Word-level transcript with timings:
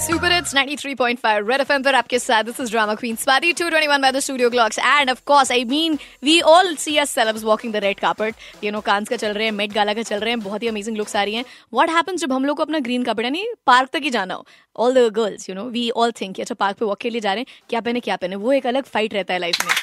Super 0.00 0.32
it's 0.32 0.54
93.5 0.54 1.48
red 1.48 1.60
FM 1.60 1.82
पर 1.82 1.94
आपके 1.94 2.18
साथ। 2.18 2.44
This 2.44 2.60
is 2.60 2.70
drama 2.70 2.94
queen 2.94 3.16
Swati 3.16 3.52
221 3.52 4.00
by 4.02 4.12
the 4.12 4.20
studio 4.20 4.50
clocks 4.50 4.78
and 4.78 5.10
of 5.10 5.20
course 5.26 5.50
I 5.52 5.64
mean 5.64 5.98
we 6.24 6.40
all 6.42 6.74
see 6.76 6.96
us 6.98 7.10
celebs 7.10 7.44
walking 7.44 7.72
the 7.72 7.76
red 7.84 8.00
carpet 8.00 8.64
you 8.64 8.70
know 8.72 8.80
Cannes 8.80 9.08
का 9.08 9.16
चल 9.16 9.32
रहे 9.32 9.44
हैं 9.44 9.52
Met 9.52 9.72
Gala 9.72 9.94
का 9.94 10.02
चल 10.02 10.20
रहे 10.20 10.30
हैं 10.30 10.40
बहुत 10.40 10.62
ही 10.62 10.68
अमेजिंग 10.68 10.96
लुक्स 10.96 11.16
आ 11.16 11.22
रही 11.22 11.34
हैं। 11.34 11.44
व्हाट 11.74 11.90
हैपेंस 11.90 12.20
जब 12.20 12.32
हम 12.32 12.44
लोग 12.44 12.56
को 12.56 12.62
अपना 12.62 12.78
ग्रीन 12.78 13.02
कार्पेट 13.02 13.24
यानी 13.24 13.46
पार्क 13.66 13.90
तक 13.92 14.00
ही 14.02 14.10
जाना 14.10 14.34
हो? 14.34 14.46
All 14.76 14.94
the 14.94 15.12
girls 15.12 15.48
you 15.50 15.56
know 15.56 15.64
we 15.70 15.88
all 15.90 16.12
think 16.20 16.40
अच्छा 16.40 16.54
पार्क 16.54 16.78
पे 16.78 16.84
वॉक 16.84 16.98
के 16.98 17.10
लिए 17.10 17.20
जा 17.20 17.32
रहे 17.32 17.40
हैं, 17.40 17.64
क्या 17.70 17.80
पहने 17.80 18.00
क्या 18.00 18.16
पहने? 18.16 18.36
वो 18.36 18.52
एक 18.52 18.66
अलग 18.66 18.84
फाइट 18.84 19.14
रहता 19.14 19.34
है 19.34 19.40
लाइफ 19.40 19.64
में। 19.66 19.74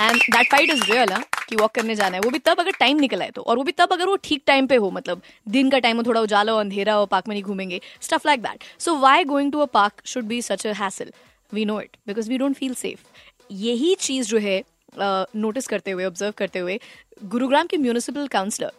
And 0.00 0.16
that 0.16 0.50
fight 0.50 0.70
is 0.70 0.82
real 0.84 1.14
कि 1.48 1.56
वॉक 1.56 1.74
करने 1.74 1.94
जाना 1.94 2.16
है। 2.16 2.20
वो 2.20 2.30
भी 2.30 2.38
तब 2.38 2.60
अगर 2.60 2.72
टाइम 2.80 2.98
निकला 3.00 3.24
है 3.24 3.30
तो। 3.30 3.42
और 3.42 3.56
वो 3.56 3.62
भी 3.64 3.72
तब 3.72 3.92
अगर 3.92 4.06
वो 4.06 4.16
ठीक 4.24 4.42
टाइम 4.46 4.66
पे 4.66 4.76
हो 4.76 4.90
मतलब 4.90 5.22
दिन 5.48 5.70
का 5.70 5.78
टाइम 5.78 5.96
हो, 5.96 6.02
थोड़ा 6.02 6.20
उजाला 6.20 6.52
हो, 6.52 6.58
अंधेरा 6.58 6.94
हो 6.94 7.06
पार्क 7.06 7.28
में 7.28 7.34
नहीं 7.34 7.42
घूमेंगे 7.44 7.80
stuff 8.00 8.26
like 8.26 8.42
that 8.42 8.64
so 8.80 8.94
why 8.98 9.24
going 9.24 9.52
to 9.52 9.60
a 9.60 9.66
park 9.74 10.02
should 10.06 10.24
be 10.24 10.40
such 10.42 10.66
a 10.66 10.72
hassle 10.74 11.12
we 11.52 11.64
know 11.64 11.80
it 11.80 11.96
because 12.06 12.30
we 12.30 12.38
don't 12.38 12.56
feel 12.56 12.74
safe 12.74 13.52
यही 13.52 13.94
चीज़ 14.00 14.28
जो 14.28 14.38
है 14.38 14.62
नोटिस 14.98 15.66
करते 15.66 15.90
हुए 15.90 16.04
ऑब्ज़र्व 16.04 16.32
करते 16.38 16.58
हुए, 16.58 16.78
गुरुग्राम 17.24 17.66
के 17.66 17.76
म्यूनिसिपल 17.76 18.26
काउंसलर 18.28 18.72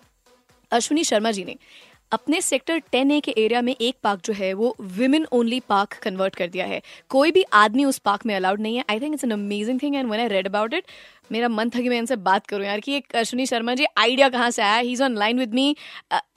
अश्विनी 0.71 1.03
शर्मा 1.03 1.31
जी 1.31 1.43
ने 1.43 1.55
अपने 2.11 2.39
सेक्टर 2.41 2.77
टेन 2.91 3.11
ए 3.11 3.19
के 3.19 3.31
एरिया 3.37 3.61
में 3.61 3.75
एक 3.81 3.95
पार्क 4.03 4.21
जो 4.25 4.33
है, 4.33 4.53
वो 4.53 4.75
विमेन 4.81 5.25
ओनली 5.31 5.59
पार्क 5.59 5.93
कन्वर्ट 5.93 6.35
कर 6.35 6.47
दिया 6.47 6.65
है। 6.65 6.81
कोई 7.09 7.31
भी 7.31 7.43
आदमी 7.53 7.85
उस 7.85 7.97
पार्क 7.97 8.25
में 8.25 8.35
अलाउड 8.35 8.59
नहीं 8.59 8.77
है। 8.77 8.83
I 8.89 8.99
think 8.99 9.13
it's 9.13 9.23
an 9.23 9.31
amazing 9.31 9.79
thing 9.83 9.95
and 9.95 10.09
one 10.09 10.19
I 10.19 10.27
read 10.27 10.47
about 10.47 10.73
it 10.73 10.83
मेरा 11.31 11.47
मन 11.49 11.69
था 11.69 11.81
कि 11.81 11.89
मैं 11.89 11.97
इनसे 11.97 12.15
बात 12.25 12.45
करूँ 12.47 12.65
यार 12.65 12.79
कि 12.79 12.95
एक 12.95 13.15
अश्विनी 13.15 13.45
शर्मा 13.45 13.73
जी 13.75 13.85
आइडिया 13.97 14.27
कहाँ 14.29 14.49
से 14.51 14.61
आया? 14.61 14.77
He 14.77 14.91
is 14.91 15.03
on 15.03 15.15
line 15.17 15.39
with 15.39 15.53
me 15.53 15.75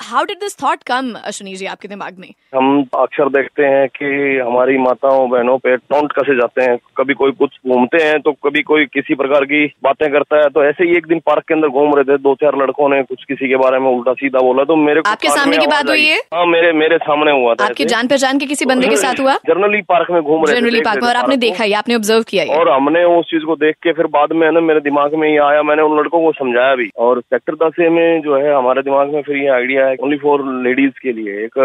how 0.03 0.25
did 0.25 0.39
this 0.39 0.57
thought 0.63 0.83
come 0.87 1.13
Ashwini 1.25 1.55
ji 1.57 1.67
आपके 1.67 1.89
दिमाग 1.89 2.17
में? 2.19 2.29
हम 2.55 2.83
अक्सर 2.99 3.29
देखते 3.31 3.65
हैं 3.65 3.87
कि 3.97 4.07
हमारी 4.47 4.79
माताओं 4.79 5.29
बहनों 5.31 5.57
पे 5.59 5.77
टोंट 5.77 6.13
कसे 6.13 6.35
जाते 6.37 6.63
हैं। 6.63 6.77
कभी 6.97 7.15
कोई 7.15 7.31
कुछ 7.39 7.57
घूमते 7.69 8.03
हैं 8.05 8.19
तो 8.21 8.33
कभी 8.47 8.63
कोई 8.63 8.85
किसी 8.95 9.15
प्रकार 9.15 9.45
की 9.53 9.65
बातें 9.85 10.09
करता 10.13 10.41
है 10.43 10.49
तो 10.57 10.65
ऐसे 10.65 10.85
ही 10.85 10.97
एक 10.97 11.07
दिन 11.07 11.19
पार्क 11.27 11.45
के 11.49 11.55
अंदर 11.55 11.69
घूम 11.69 11.95
रहे 11.95 12.05
थे 12.05 12.19
दो 12.23 12.35
चार 12.43 12.57
लड़कों 12.63 12.89
ने 12.89 13.03
कुछ 13.03 13.25
किसी 13.29 13.49
के 13.49 13.57
बारे 13.65 13.79
में 13.79 13.89
उल्टा 13.91 14.13
सीधा 14.23 14.41
बोला 14.49 14.65
तो 14.65 14.77
मेरे 14.77 15.03
आपके 15.07 15.29
सामने 15.31 15.59
की 15.59 15.67
बात 15.67 15.89
हुई 15.89 16.07
है 16.07 16.19
हाँ 16.35 16.47
मेरे 16.47 16.73
मेरे 16.81 16.99
सामने 17.05 17.33
हुआ 17.41 17.55
था 17.55 17.65
आपके 17.67 17.85
जान 17.95 18.09
पहचान 18.09 18.39
के 18.39 18.47
किसी 18.47 18.65
बंदे 18.65 18.89
के 18.89 18.97
साथ 18.97 19.21
हुआ? 19.21 19.35
जनरली 19.49 19.81
पार्क 19.89 20.11
में 20.11 20.21
घूम 20.23 20.45
रहे 20.45 20.61
जनरली 20.61 20.81
पार्क 20.81 21.03
में 21.03 21.09
और 21.11 21.17
आपने 21.17 21.37
देखा 21.47 21.65
ही 21.65 21.73
आपने 21.83 21.95
ऑब्ज़र्व 21.95 22.23
किया 22.29 22.45
और 22.59 22.71
हमने 22.71 23.05
उस 23.19 23.27
चीज़ 23.31 23.45
को 23.45 23.57
देख 23.57 23.77
के 23.83 23.93
फिर 23.93 24.07
बाद 24.19 24.33
में 24.33 24.51
ना 24.51 24.61
मेरे 24.61 24.80
दिमाग 24.81 25.15
में 25.15 25.29
ये 25.29 25.37
आया, 25.39 25.63
मैंने 25.63 25.83
उन 25.83 25.99
लड़कों 25.99 26.21
को 26.21 26.33
समझाया 26.33 26.75
भी। 26.75 26.91
और 26.99 27.21
सेक्टर 27.21 27.55
दस 27.55 27.79
में 27.81 28.21
जो 28.23 28.37
है, 28.37 28.55
हमारे 28.55 28.83
दिमाग 28.83 29.13
में 29.15 29.23
फिर 29.23 29.37
ये 29.37 29.49
आइडिया 29.49 29.87
है 29.87 29.97
ओनली 30.03 30.17
फॉर 30.17 30.45
लेडीज़ 30.63 31.01
के 31.03 31.13
लिए, 31.13 31.45
एक 31.45 31.59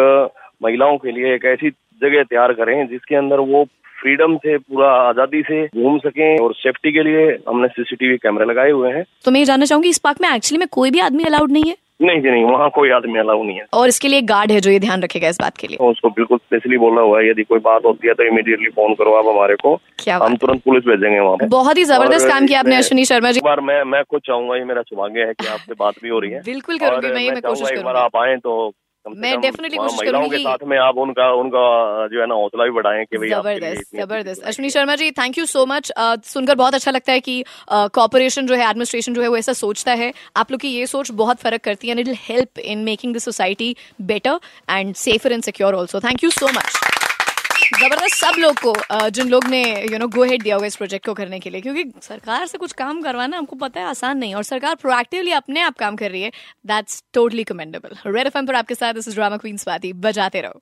महिलाओं 0.63 0.97
के 0.97 1.11
लिए 1.11 1.33
एक 1.35 1.45
ऐसी 1.45 1.69
जगह 2.01 2.23
तैयार 2.23 2.53
करें, 2.53 2.87
जिसके 2.87 3.15
अंदर 3.15 3.39
वो 3.39 3.63
फ्रीडम 4.01 4.35
से, 4.37 4.57
पूरा 4.57 4.89
आज़ादी 4.91 5.41
से 5.41 5.65
घूम 5.67 5.97
सके 5.97 6.35
और 6.37 6.53
सेफ्टी 6.53 6.91
के 6.91 7.03
लिए 7.03 7.25
हमने 7.49 7.67
सीसीटीवी 7.67 8.17
कैमरे 8.17 8.45
लगाए 8.45 8.71
हुए 8.71 8.91
हैं। 8.91 9.03
तो 9.25 9.31
मैं 9.31 9.39
ये 9.39 9.45
जानना 9.45 9.65
चाहूँगी, 9.65 9.89
इस 9.89 9.97
पार्क 9.97 10.17
में 10.21 10.29
एक्चुअली 10.29 10.57
में 10.57 10.67
कोई 10.71 10.91
भी 10.91 10.99
आदमी 10.99 11.23
अलाउड 11.23 11.51
नहीं 11.51 11.63
है? 11.63 11.75
नहीं 11.99 12.21
जी 12.21 12.29
नहीं 12.29 12.43
वहाँ 12.45 12.69
कोई 12.75 12.89
आदमी 12.91 13.19
अलाउ 13.19 13.43
नहीं 13.43 13.57
है। 13.57 13.65
और 13.73 13.87
इसके 13.87 14.07
लिए 14.07 14.21
गार्ड 14.29 14.51
है 14.51 14.59
जो 14.61 14.71
ये 14.71 14.79
ध्यान 14.79 15.01
रखेगा 15.03 15.27
इस 15.29 15.37
बात 15.41 15.57
के 15.57 15.67
लिए। 15.67 15.77
उसको 15.81 16.09
बिल्कुल 16.11 16.37
स्पेशली 16.37 16.77
बोला 16.77 17.01
हुआ 17.01 17.19
है 17.19 17.29
यदि 17.29 17.43
कोई 17.43 17.59
बात 17.67 17.85
होती 17.85 18.07
है 18.07 18.13
तो 18.13 18.23
इमीडिएटली 18.23 18.69
फ़ोन 18.71 18.93
करो 18.93 19.13
आप 19.13 19.27
हमारे 19.27 19.55
को। 19.55 19.75
क्या 19.99 20.17
हम 20.23 20.35
तुरंत 20.37 20.61
पुलिस 20.63 20.83
भेजेंगे 20.85 21.19
वहाँ 21.19 21.35
पे। 21.35 21.47
बहुत 21.49 21.77
ही 21.77 21.83
ज़बरदस्त 21.85 22.27
काम 22.29 22.47
किया 22.47 22.59
आपने 22.59 22.75
अश्विनी 22.75 23.05
शर्मा 23.05 23.31
जी। 23.31 23.41
बार 23.45 23.61
मैं 23.61 23.83
मैं 23.85 24.03
खुद 24.03 24.21
चाहूँगा 24.25 24.57
ये 24.57 24.63
मेरा 24.65 24.81
सौभाग्य 24.83 25.19
है 25.21 25.33
की 25.33 25.47
आपसे 25.47 25.73
बात 25.79 25.93
भी 26.03 26.09
हो 26.09 26.19
रही 26.19 26.31
है। 26.31 26.41
बिल्कुल 26.45 26.77
करूँगी 26.79 27.11
मैं 27.11 27.21
ये 27.21 27.41
कोशिश 27.41 27.69
करूँगी। 27.69 27.99
आप 27.99 28.17
आए 28.17 28.35
तो 28.37 28.73
मैं 29.07 29.39
डेफिनेटली 29.41 29.77
कोशिश 29.77 29.99
करूँगी 30.01 30.29
के 30.29 30.43
साथ 30.43 30.63
में 30.67 30.77
आप 30.79 30.97
उनका 30.97 31.29
उनका 31.35 31.65
जो 32.13 32.21
है 32.21 32.27
ना 32.27 32.35
हौसला 32.35 32.63
भी 32.63 32.71
बढ़ाएँ 32.71 33.05
कि 33.05 33.17
भाई 33.17 33.29
ज़बरदस्त 33.29 33.95
ज़बरदस्त। 33.95 34.43
Ashwini 34.43 34.69
Sharma 34.69 34.95
ji 34.95 35.09
thank 35.19 35.37
you 35.37 35.45
so 35.45 35.65
much 35.65 35.91
सुनकर 36.25 36.55
बहुत 36.55 36.75
अच्छा 36.75 36.91
लगता 36.91 37.11
है 37.11 37.19
कि 37.19 37.43
कॉपोरेशन 37.67 38.47
जो 38.47 38.55
है 38.55 38.69
एडमिनिस्ट्रेशन 38.69 39.13
जो 39.13 39.21
है 39.21 39.27
वो 39.27 39.37
ऐसा 39.37 39.53
सोचता 39.55 39.93
है। 39.93 40.11
आप 40.37 40.51
लोग 40.51 40.61
की 40.61 40.69
ये 40.69 40.85
सोच 40.87 41.11
बहुत 41.13 41.39
फ़र्क 41.39 41.61
करती 41.63 41.87
है 41.87 41.97
and 41.97 42.07
it 42.07 42.17
help 42.21 42.59
in 42.59 42.83
making 42.83 43.15
the 43.15 43.17
society 43.19 43.75
better 44.03 44.39
and 44.69 44.93
safer 44.97 45.31
and 45.31 45.43
secure 45.43 45.75
also 45.75 45.99
thank 45.99 46.23
you 46.23 46.29
so 46.31 46.47
much 46.49 46.84
ज़बरदस्त 47.65 48.15
सब 48.15 48.35
लोग 48.39 48.55
को 48.59 49.09
जिन 49.09 49.29
लोग 49.29 49.45
ने 49.47 49.61
यू 49.91 49.97
नो 49.99 50.07
गो 50.07 50.23
हेड 50.23 50.43
दिया 50.43 50.55
होगा 50.55 50.67
इस 50.67 50.75
प्रोजेक्ट 50.75 51.05
को 51.05 51.13
करने 51.13 51.39
के 51.39 51.49
लिए, 51.49 51.61
क्योंकि 51.61 51.83
सरकार 52.01 52.45
से 52.47 52.57
कुछ 52.57 52.71
काम 52.73 53.01
करवाना 53.01 53.37
हमको 53.37 53.55
पता 53.55 53.79
है 53.79 53.87
आसान 53.87 54.17
नहीं 54.17 54.35
और 54.35 54.43
सरकार 54.43 54.75
प्रोएक्टिवली 54.81 55.31
अपने 55.33 55.61
आप 55.61 55.77
काम 55.79 55.95
कर 55.95 56.11
रही 56.11 56.21
है। 56.21 56.31
That's 56.65 57.03
totally 57.13 57.43
commendable 57.43 57.97
red 58.07 58.27
F 58.27 58.37
पर 58.37 58.55
आपके 58.55 58.75
साथ 58.75 58.93
this 58.93 59.07
is 59.07 59.15
drama 59.15 59.37
queen 59.37 59.57
Swati 59.57 59.93
बजाते 60.05 60.41
रहो। 60.41 60.61